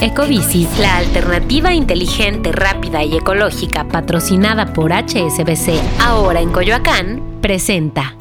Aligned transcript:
Ecobici, 0.00 0.68
la 0.78 0.98
alternativa 0.98 1.72
inteligente, 1.72 2.52
rápida 2.52 3.02
y 3.02 3.16
ecológica 3.16 3.88
patrocinada 3.88 4.66
por 4.74 4.92
HSBC, 4.92 5.80
ahora 6.00 6.40
en 6.40 6.50
Coyoacán, 6.52 7.38
presenta. 7.40 8.14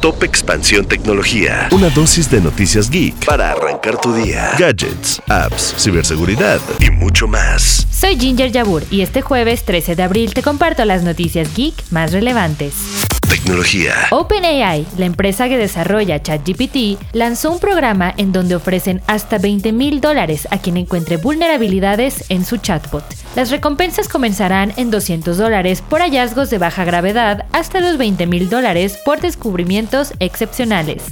Top 0.00 0.22
Expansión 0.22 0.84
Tecnología. 0.84 1.68
Una 1.70 1.88
dosis 1.88 2.30
de 2.30 2.40
noticias 2.40 2.90
geek 2.90 3.24
para 3.24 3.52
arrancar 3.52 3.98
tu 4.00 4.12
día. 4.12 4.50
Gadgets, 4.58 5.22
apps, 5.28 5.74
ciberseguridad 5.78 6.60
y 6.80 6.90
mucho 6.90 7.26
más. 7.26 7.86
Soy 7.90 8.18
Ginger 8.18 8.50
Yabur 8.50 8.82
y 8.90 9.00
este 9.00 9.22
jueves 9.22 9.64
13 9.64 9.96
de 9.96 10.02
abril 10.02 10.34
te 10.34 10.42
comparto 10.42 10.84
las 10.84 11.04
noticias 11.04 11.54
geek 11.54 11.74
más 11.90 12.12
relevantes. 12.12 13.01
Tecnología. 13.32 13.94
OpenAI, 14.10 14.86
la 14.98 15.06
empresa 15.06 15.48
que 15.48 15.56
desarrolla 15.56 16.22
ChatGPT, 16.22 17.00
lanzó 17.14 17.50
un 17.50 17.60
programa 17.60 18.12
en 18.18 18.30
donde 18.30 18.54
ofrecen 18.54 19.00
hasta 19.06 19.38
20 19.38 19.72
mil 19.72 20.02
dólares 20.02 20.46
a 20.50 20.58
quien 20.58 20.76
encuentre 20.76 21.16
vulnerabilidades 21.16 22.26
en 22.28 22.44
su 22.44 22.58
chatbot. 22.58 23.04
Las 23.34 23.50
recompensas 23.50 24.06
comenzarán 24.06 24.74
en 24.76 24.90
200 24.90 25.38
dólares 25.38 25.80
por 25.80 26.02
hallazgos 26.02 26.50
de 26.50 26.58
baja 26.58 26.84
gravedad 26.84 27.46
hasta 27.52 27.80
los 27.80 27.96
20 27.96 28.26
mil 28.26 28.50
dólares 28.50 28.98
por 29.02 29.22
descubrimientos 29.22 30.12
excepcionales. 30.18 31.02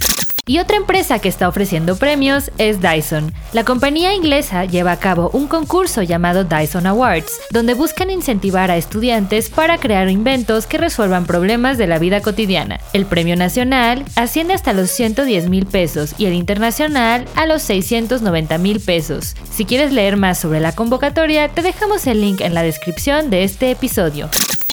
Y 0.46 0.58
otra 0.58 0.76
empresa 0.76 1.18
que 1.18 1.28
está 1.28 1.48
ofreciendo 1.48 1.96
premios 1.96 2.50
es 2.58 2.80
Dyson. 2.80 3.32
La 3.52 3.64
compañía 3.64 4.14
inglesa 4.14 4.64
lleva 4.64 4.92
a 4.92 4.98
cabo 4.98 5.30
un 5.32 5.46
concurso 5.46 6.02
llamado 6.02 6.44
Dyson 6.44 6.86
Awards, 6.86 7.40
donde 7.50 7.74
buscan 7.74 8.10
incentivar 8.10 8.70
a 8.70 8.76
estudiantes 8.76 9.48
para 9.48 9.78
crear 9.78 10.08
inventos 10.08 10.66
que 10.66 10.78
resuelvan 10.78 11.26
problemas 11.26 11.78
de 11.78 11.86
la 11.86 11.98
vida 11.98 12.20
cotidiana. 12.20 12.80
El 12.92 13.06
premio 13.06 13.36
nacional 13.36 14.04
asciende 14.16 14.54
hasta 14.54 14.72
los 14.72 14.90
110 14.90 15.48
mil 15.48 15.66
pesos 15.66 16.14
y 16.18 16.26
el 16.26 16.34
internacional 16.34 17.26
a 17.36 17.46
los 17.46 17.62
690 17.62 18.58
mil 18.58 18.80
pesos. 18.80 19.36
Si 19.52 19.64
quieres 19.64 19.92
leer 19.92 20.16
más 20.16 20.38
sobre 20.38 20.60
la 20.60 20.72
convocatoria, 20.72 21.48
te 21.48 21.62
dejamos 21.62 22.06
el 22.06 22.20
link 22.20 22.40
en 22.40 22.54
la 22.54 22.62
descripción 22.62 23.30
de 23.30 23.44
este 23.44 23.70
episodio. 23.70 24.28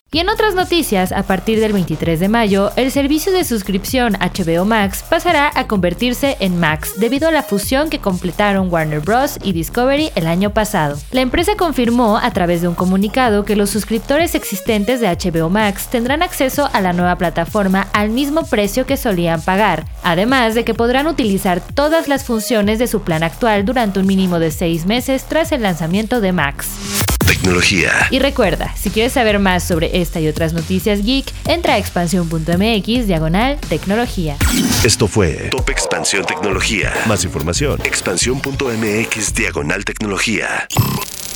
Y 0.10 0.20
en 0.20 0.30
otras 0.30 0.56
noticias, 0.56 1.12
a 1.12 1.24
partir 1.24 1.60
del 1.60 1.74
23 1.74 2.18
de 2.22 2.30
mayo, 2.30 2.72
el 2.78 2.92
servicio 2.92 3.34
de 3.34 3.44
suscripción 3.44 4.14
HBO 4.14 4.64
Max 4.64 5.04
pasará 5.04 5.52
a 5.54 5.68
convertirse 5.68 6.38
en 6.40 6.58
Max 6.62 6.94
debido 6.98 7.28
a 7.28 7.32
la 7.34 7.44
fusión 7.44 7.90
que 7.90 8.00
completaron 8.00 8.72
Warner 8.72 9.02
Bros. 9.02 9.38
y 9.44 9.52
Discovery 9.52 10.12
el 10.16 10.28
año 10.28 10.54
pasado. 10.54 10.98
La 11.12 11.20
empresa 11.20 11.58
confirmó 11.58 12.18
a 12.20 12.32
través 12.32 12.62
de 12.62 12.70
un 12.70 12.76
comunicado 12.76 13.44
que 13.44 13.58
los 13.58 13.70
suscriptores 13.70 14.34
existentes 14.34 15.02
de 15.02 15.10
HBO 15.10 15.50
Max 15.50 15.88
tendrán 15.88 16.24
acceso 16.24 16.70
a 16.72 16.80
la 16.80 16.94
nueva 16.94 17.18
plataforma 17.18 17.90
al 17.92 18.10
mismo 18.10 18.46
precio 18.46 18.86
que 18.86 18.96
solían 18.96 19.42
pagar, 19.42 19.86
además 20.04 20.56
de 20.56 20.64
que 20.64 20.74
podrán 20.74 21.08
utilizar 21.08 21.60
todas 21.60 22.08
las 22.08 22.24
funciones 22.24 22.80
de 22.80 22.88
su 22.88 23.02
plan 23.02 23.24
actual 23.24 23.66
durante 23.66 24.00
un 24.00 24.08
mínimo 24.08 24.40
de 24.40 24.52
seis 24.52 24.86
meses 24.86 25.26
tras 25.26 25.52
el 25.52 25.64
lanzamiento 25.64 26.22
de 26.22 26.32
Max. 26.32 26.97
Tecnología. 27.28 27.92
Y 28.10 28.20
recuerda, 28.20 28.74
si 28.76 28.90
quieres 28.90 29.14
saber 29.14 29.38
más 29.40 29.64
sobre 29.64 30.02
esta 30.02 30.20
y 30.20 30.28
otras 30.28 30.54
noticias 30.54 31.04
geek, 31.04 31.32
entra 31.46 31.76
a 31.76 31.78
expansión.mx 31.78 33.08
diagonal 33.08 33.60
tecnología. 33.70 34.38
Esto 34.84 35.08
fue 35.08 35.50
Top 35.52 35.70
Expansión 35.70 36.26
Tecnología. 36.26 36.94
Más 37.06 37.24
información, 37.24 37.80
expansión.mx 37.84 39.34
diagonal 39.34 39.86
tecnología. 39.86 40.68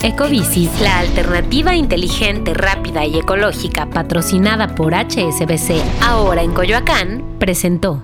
Ecobici, 0.01 0.67
la 0.81 0.97
alternativa 0.99 1.75
inteligente, 1.75 2.55
rápida 2.55 3.05
y 3.05 3.19
ecológica 3.19 3.87
patrocinada 3.87 4.73
por 4.73 4.93
HSBC, 4.95 5.83
ahora 6.01 6.41
en 6.41 6.53
Coyoacán, 6.53 7.37
presentó. 7.37 8.03